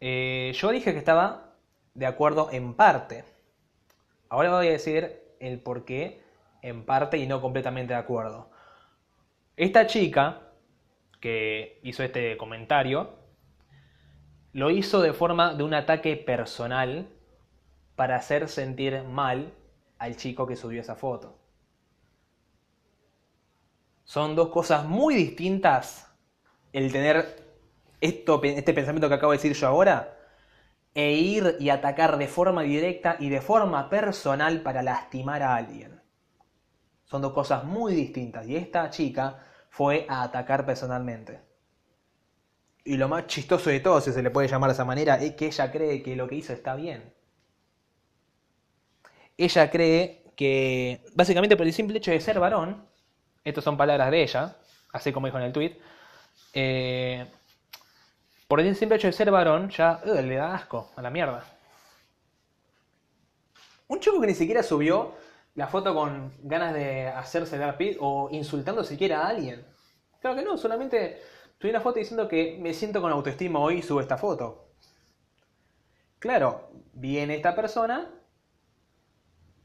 Eh, 0.00 0.52
yo 0.54 0.70
dije 0.70 0.92
que 0.92 0.98
estaba 0.98 1.54
de 1.94 2.06
acuerdo 2.06 2.48
en 2.52 2.74
parte. 2.74 3.24
Ahora 4.28 4.50
voy 4.50 4.68
a 4.68 4.70
decir 4.70 5.20
el 5.40 5.60
por 5.60 5.84
qué 5.84 6.22
en 6.62 6.84
parte 6.84 7.18
y 7.18 7.26
no 7.26 7.40
completamente 7.40 7.92
de 7.92 7.98
acuerdo. 7.98 8.50
Esta 9.56 9.86
chica 9.86 10.40
que 11.20 11.80
hizo 11.82 12.02
este 12.02 12.36
comentario, 12.36 13.16
lo 14.52 14.70
hizo 14.70 15.00
de 15.00 15.12
forma 15.12 15.54
de 15.54 15.62
un 15.62 15.74
ataque 15.74 16.16
personal 16.16 17.08
para 17.96 18.16
hacer 18.16 18.48
sentir 18.48 19.02
mal 19.04 19.52
al 19.98 20.16
chico 20.16 20.46
que 20.46 20.56
subió 20.56 20.80
esa 20.80 20.96
foto. 20.96 21.38
Son 24.04 24.36
dos 24.36 24.48
cosas 24.50 24.84
muy 24.86 25.14
distintas 25.14 26.06
el 26.72 26.92
tener 26.92 27.42
esto, 28.00 28.42
este 28.42 28.74
pensamiento 28.74 29.08
que 29.08 29.14
acabo 29.14 29.32
de 29.32 29.38
decir 29.38 29.54
yo 29.54 29.66
ahora 29.66 30.18
e 30.94 31.12
ir 31.12 31.56
y 31.58 31.70
atacar 31.70 32.18
de 32.18 32.28
forma 32.28 32.62
directa 32.62 33.16
y 33.18 33.28
de 33.28 33.40
forma 33.40 33.88
personal 33.88 34.60
para 34.60 34.82
lastimar 34.82 35.42
a 35.42 35.56
alguien. 35.56 36.00
Son 37.04 37.22
dos 37.22 37.32
cosas 37.32 37.64
muy 37.64 37.94
distintas 37.94 38.46
y 38.46 38.56
esta 38.56 38.90
chica 38.90 39.38
fue 39.70 40.06
a 40.08 40.22
atacar 40.22 40.64
personalmente. 40.64 41.40
Y 42.84 42.96
lo 42.96 43.08
más 43.08 43.26
chistoso 43.26 43.70
de 43.70 43.80
todo, 43.80 44.00
si 44.00 44.12
se 44.12 44.22
le 44.22 44.30
puede 44.30 44.48
llamar 44.48 44.68
de 44.68 44.74
esa 44.74 44.84
manera, 44.84 45.16
es 45.16 45.34
que 45.34 45.46
ella 45.46 45.72
cree 45.72 46.02
que 46.02 46.16
lo 46.16 46.28
que 46.28 46.36
hizo 46.36 46.52
está 46.52 46.76
bien. 46.76 47.14
Ella 49.36 49.70
cree 49.70 50.24
que, 50.36 51.02
básicamente 51.14 51.56
por 51.56 51.66
el 51.66 51.72
simple 51.72 51.98
hecho 51.98 52.10
de 52.10 52.20
ser 52.20 52.38
varón, 52.38 52.86
estas 53.44 53.64
son 53.64 53.76
palabras 53.76 54.10
de 54.10 54.22
ella, 54.22 54.56
así 54.92 55.12
como 55.12 55.26
dijo 55.26 55.38
en 55.38 55.44
el 55.44 55.52
tweet, 55.52 55.76
eh, 56.52 57.26
por 58.48 58.60
el 58.60 58.76
simple 58.76 58.96
hecho 58.96 59.08
de 59.08 59.12
ser 59.12 59.30
varón, 59.30 59.70
ya 59.70 60.00
le 60.04 60.36
da 60.36 60.54
asco 60.54 60.92
a 60.96 61.02
la 61.02 61.10
mierda. 61.10 61.44
Un 63.88 64.00
chico 64.00 64.20
que 64.20 64.26
ni 64.26 64.34
siquiera 64.34 64.62
subió 64.62 65.14
la 65.54 65.68
foto 65.68 65.94
con 65.94 66.32
ganas 66.42 66.74
de 66.74 67.08
hacerse 67.08 67.58
dar 67.58 67.76
pit 67.76 67.96
o 68.00 68.28
insultando 68.32 68.82
siquiera 68.82 69.22
a 69.22 69.28
alguien. 69.28 69.64
Claro 70.20 70.36
que 70.36 70.42
no, 70.42 70.56
solamente 70.56 71.20
subí 71.60 71.70
una 71.70 71.80
foto 71.80 71.98
diciendo 71.98 72.28
que 72.28 72.58
me 72.60 72.74
siento 72.74 73.00
con 73.00 73.12
autoestima 73.12 73.60
hoy 73.60 73.78
y 73.78 73.82
subo 73.82 74.00
esta 74.00 74.16
foto. 74.16 74.68
Claro, 76.18 76.70
viene 76.94 77.36
esta 77.36 77.54
persona 77.54 78.10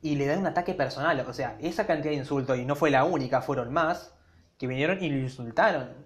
y 0.02 0.16
le 0.16 0.26
da 0.28 0.38
un 0.38 0.46
ataque 0.48 0.74
personal. 0.74 1.20
O 1.28 1.34
sea, 1.34 1.58
esa 1.62 1.86
cantidad 1.86 2.12
de 2.12 2.18
insultos, 2.18 2.58
y 2.58 2.66
no 2.66 2.76
fue 2.76 2.92
la 2.92 3.04
única, 3.04 3.42
fueron 3.42 3.72
más, 3.74 4.16
que 4.58 4.68
vinieron 4.68 5.04
y 5.04 5.10
lo 5.10 5.18
insultaron. 5.18 6.06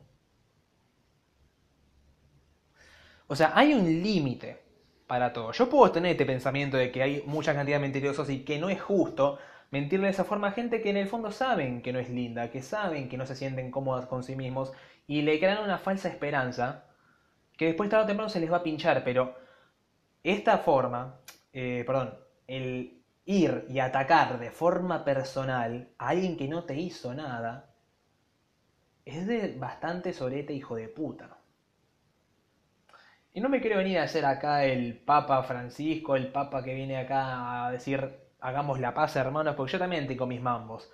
O 3.27 3.35
sea, 3.35 3.51
hay 3.55 3.73
un 3.73 3.85
límite 3.85 4.61
para 5.07 5.33
todo. 5.33 5.51
Yo 5.51 5.69
puedo 5.69 5.91
tener 5.91 6.11
este 6.11 6.25
pensamiento 6.25 6.77
de 6.77 6.91
que 6.91 7.01
hay 7.01 7.23
mucha 7.25 7.53
cantidad 7.53 7.77
de 7.77 7.81
mentirosos 7.81 8.29
y 8.29 8.43
que 8.43 8.59
no 8.59 8.69
es 8.69 8.81
justo 8.81 9.39
mentirle 9.71 10.05
de 10.05 10.11
esa 10.11 10.23
forma 10.23 10.49
a 10.49 10.51
gente 10.51 10.81
que 10.81 10.91
en 10.91 10.97
el 10.97 11.07
fondo 11.07 11.31
saben 11.31 11.81
que 11.81 11.93
no 11.93 11.99
es 11.99 12.09
linda, 12.09 12.51
que 12.51 12.61
saben 12.61 13.09
que 13.09 13.17
no 13.17 13.25
se 13.25 13.35
sienten 13.35 13.71
cómodas 13.71 14.05
con 14.05 14.23
sí 14.23 14.35
mismos 14.35 14.71
y 15.07 15.23
le 15.23 15.39
crean 15.39 15.63
una 15.63 15.79
falsa 15.79 16.09
esperanza 16.09 16.85
que 17.57 17.65
después 17.65 17.89
tarde 17.89 18.03
o 18.03 18.07
temprano 18.07 18.29
se 18.29 18.39
les 18.39 18.51
va 18.51 18.57
a 18.57 18.63
pinchar. 18.63 19.03
Pero 19.03 19.35
esta 20.23 20.59
forma, 20.59 21.19
eh, 21.53 21.83
perdón, 21.85 22.17
el 22.47 23.02
ir 23.25 23.65
y 23.69 23.79
atacar 23.79 24.39
de 24.39 24.51
forma 24.51 25.05
personal 25.05 25.89
a 25.97 26.09
alguien 26.09 26.37
que 26.37 26.47
no 26.47 26.65
te 26.65 26.75
hizo 26.75 27.13
nada, 27.13 27.73
es 29.05 29.27
de 29.27 29.57
bastante 29.57 30.13
sorete 30.13 30.53
hijo 30.53 30.75
de 30.75 30.87
puta. 30.87 31.37
Y 33.33 33.41
no 33.41 33.49
me 33.49 33.61
quiero 33.61 33.77
venir 33.77 33.97
a 33.99 34.03
hacer 34.03 34.25
acá 34.25 34.65
el 34.65 34.99
Papa 34.99 35.41
Francisco, 35.43 36.15
el 36.15 36.31
Papa 36.31 36.63
que 36.63 36.75
viene 36.75 36.97
acá 36.97 37.65
a 37.65 37.71
decir 37.71 38.23
hagamos 38.39 38.79
la 38.79 38.93
paz 38.93 39.15
hermanos, 39.15 39.55
porque 39.55 39.73
yo 39.73 39.79
también 39.79 40.07
tengo 40.07 40.27
mis 40.27 40.41
mambos. 40.41 40.91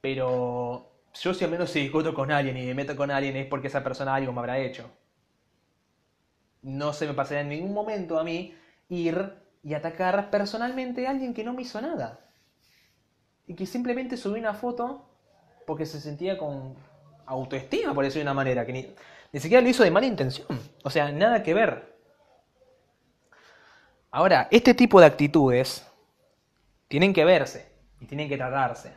Pero 0.00 0.92
yo 1.14 1.34
si 1.34 1.44
al 1.44 1.50
menos 1.50 1.70
si 1.70 1.80
discuto 1.80 2.14
con 2.14 2.30
alguien 2.30 2.56
y 2.56 2.66
me 2.66 2.74
meto 2.74 2.96
con 2.96 3.10
alguien 3.10 3.36
es 3.36 3.46
porque 3.46 3.68
esa 3.68 3.82
persona 3.82 4.14
algo 4.14 4.32
me 4.32 4.40
habrá 4.40 4.58
hecho. 4.58 4.90
No 6.62 6.92
se 6.92 7.06
me 7.06 7.14
pasará 7.14 7.40
en 7.40 7.48
ningún 7.48 7.74
momento 7.74 8.18
a 8.18 8.24
mí 8.24 8.54
ir 8.88 9.43
y 9.64 9.72
atacar 9.72 10.30
personalmente 10.30 11.06
a 11.06 11.10
alguien 11.10 11.32
que 11.32 11.42
no 11.42 11.54
me 11.54 11.62
hizo 11.62 11.80
nada. 11.80 12.20
Y 13.46 13.54
que 13.54 13.66
simplemente 13.66 14.16
subí 14.16 14.38
una 14.38 14.54
foto 14.54 15.08
porque 15.66 15.86
se 15.86 16.00
sentía 16.00 16.36
con 16.36 16.76
autoestima, 17.24 17.94
por 17.94 18.04
decirlo 18.04 18.20
de 18.20 18.30
una 18.30 18.34
manera, 18.34 18.66
que 18.66 18.72
ni, 18.72 18.94
ni 19.32 19.40
siquiera 19.40 19.62
lo 19.62 19.68
hizo 19.68 19.82
de 19.82 19.90
mala 19.90 20.06
intención. 20.06 20.46
O 20.84 20.90
sea, 20.90 21.10
nada 21.10 21.42
que 21.42 21.54
ver. 21.54 21.94
Ahora, 24.10 24.48
este 24.50 24.74
tipo 24.74 25.00
de 25.00 25.06
actitudes 25.06 25.84
tienen 26.86 27.14
que 27.14 27.24
verse 27.24 27.66
y 28.00 28.06
tienen 28.06 28.28
que 28.28 28.36
tratarse. 28.36 28.92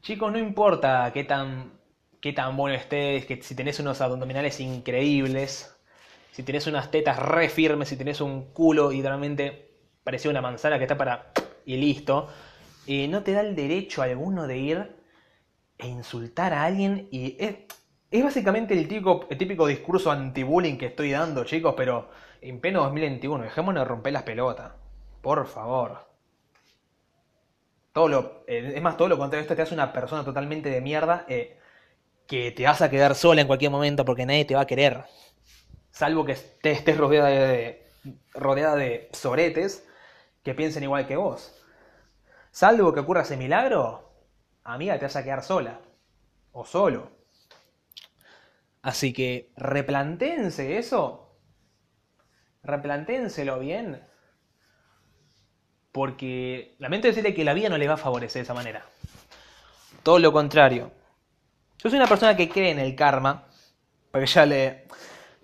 Chicos, 0.00 0.30
no 0.30 0.38
importa 0.38 1.10
qué 1.12 1.24
tan, 1.24 1.72
qué 2.20 2.32
tan 2.32 2.56
bueno 2.56 2.76
estés, 2.76 3.26
que 3.26 3.42
si 3.42 3.56
tenés 3.56 3.80
unos 3.80 4.00
abdominales 4.00 4.60
increíbles, 4.60 5.75
si 6.36 6.42
tenés 6.42 6.66
unas 6.66 6.90
tetas 6.90 7.18
re 7.18 7.48
firmes, 7.48 7.88
si 7.88 7.96
tenés 7.96 8.20
un 8.20 8.52
culo 8.52 8.92
y 8.92 9.00
realmente 9.00 9.70
parecía 10.04 10.30
una 10.30 10.42
manzana 10.42 10.76
que 10.76 10.84
está 10.84 10.94
para... 10.94 11.32
y 11.64 11.78
listo. 11.78 12.28
no 13.08 13.22
te 13.22 13.32
da 13.32 13.40
el 13.40 13.56
derecho 13.56 14.02
alguno 14.02 14.46
de 14.46 14.58
ir 14.58 14.96
e 15.78 15.86
insultar 15.86 16.52
a 16.52 16.64
alguien 16.64 17.08
y... 17.10 17.38
Es 18.10 18.22
básicamente 18.22 18.74
el 18.74 18.86
típico, 18.86 19.26
el 19.30 19.38
típico 19.38 19.66
discurso 19.66 20.10
anti-bullying 20.10 20.76
que 20.76 20.86
estoy 20.86 21.10
dando, 21.10 21.42
chicos, 21.44 21.72
pero 21.74 22.10
en 22.42 22.60
pleno 22.60 22.82
2021, 22.82 23.44
dejémonos 23.44 23.82
de 23.82 23.88
romper 23.88 24.12
las 24.12 24.22
pelotas. 24.22 24.72
Por 25.22 25.46
favor. 25.46 26.06
Todo 27.94 28.08
lo, 28.08 28.44
eh, 28.46 28.74
es 28.76 28.82
más, 28.82 28.98
todo 28.98 29.08
lo 29.08 29.16
contrario, 29.16 29.40
esto 29.40 29.56
te 29.56 29.62
hace 29.62 29.72
una 29.72 29.90
persona 29.90 30.22
totalmente 30.22 30.68
de 30.68 30.82
mierda 30.82 31.24
eh, 31.28 31.58
que 32.26 32.52
te 32.52 32.64
vas 32.64 32.82
a 32.82 32.90
quedar 32.90 33.14
sola 33.14 33.40
en 33.40 33.46
cualquier 33.46 33.70
momento 33.70 34.04
porque 34.04 34.26
nadie 34.26 34.44
te 34.44 34.54
va 34.54 34.60
a 34.60 34.66
querer. 34.66 35.04
Salvo 35.96 36.26
que 36.26 36.32
estés 36.32 36.94
rodeada 36.98 37.30
de, 37.30 37.82
rodeada 38.34 38.76
de 38.76 39.08
soretes 39.14 39.88
que 40.42 40.52
piensen 40.52 40.82
igual 40.82 41.06
que 41.06 41.16
vos. 41.16 41.58
Salvo 42.50 42.92
que 42.92 43.00
ocurra 43.00 43.22
ese 43.22 43.38
milagro, 43.38 44.12
amiga, 44.62 44.98
te 44.98 45.06
vas 45.06 45.16
a 45.16 45.24
quedar 45.24 45.42
sola. 45.42 45.80
O 46.52 46.66
solo. 46.66 47.12
Así 48.82 49.14
que 49.14 49.54
replantéense 49.56 50.76
eso. 50.76 51.34
Replantéenselo 52.62 53.58
bien. 53.58 54.06
Porque 55.92 56.76
lamento 56.78 57.08
decirle 57.08 57.32
que 57.32 57.42
la 57.42 57.54
vida 57.54 57.70
no 57.70 57.78
le 57.78 57.88
va 57.88 57.94
a 57.94 57.96
favorecer 57.96 58.40
de 58.40 58.44
esa 58.44 58.52
manera. 58.52 58.84
Todo 60.02 60.18
lo 60.18 60.30
contrario. 60.30 60.92
Yo 61.78 61.88
soy 61.88 61.98
una 61.98 62.06
persona 62.06 62.36
que 62.36 62.50
cree 62.50 62.72
en 62.72 62.80
el 62.80 62.94
karma. 62.94 63.48
Porque 64.10 64.26
ya 64.26 64.44
le. 64.44 64.84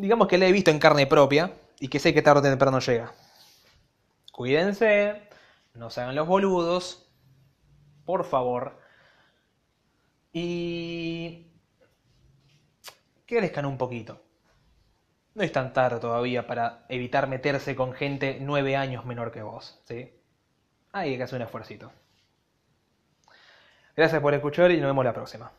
Digamos 0.02 0.26
que 0.26 0.36
le 0.36 0.48
he 0.48 0.52
visto 0.52 0.72
en 0.72 0.80
carne 0.80 1.06
propia. 1.06 1.52
Y 1.78 1.86
que 1.86 2.00
sé 2.00 2.12
que 2.12 2.22
tarde 2.22 2.48
o 2.48 2.50
temprano 2.50 2.80
llega. 2.80 3.14
Cuídense. 4.32 5.28
No 5.74 5.90
se 5.90 6.00
hagan 6.00 6.16
los 6.16 6.26
boludos. 6.26 7.08
Por 8.04 8.24
favor. 8.24 8.80
Y 10.32 11.52
crezcan 13.26 13.64
un 13.64 13.78
poquito. 13.78 14.20
No 15.34 15.44
es 15.44 15.52
tan 15.52 15.72
tarde 15.72 16.00
todavía 16.00 16.48
para 16.48 16.84
evitar 16.88 17.28
meterse 17.28 17.76
con 17.76 17.92
gente 17.92 18.38
nueve 18.40 18.74
años 18.74 19.04
menor 19.04 19.30
que 19.30 19.42
vos, 19.42 19.82
¿sí? 19.84 20.12
Hay 20.90 21.16
que 21.16 21.22
hacer 21.22 21.36
un 21.36 21.42
esfuerzo. 21.42 21.92
Gracias 23.94 24.20
por 24.20 24.34
escuchar 24.34 24.72
y 24.72 24.78
nos 24.78 24.86
vemos 24.86 25.04
la 25.04 25.14
próxima. 25.14 25.52